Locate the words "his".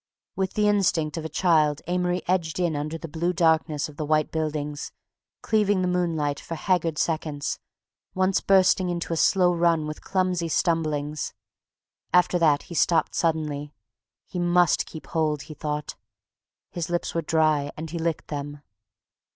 16.71-16.89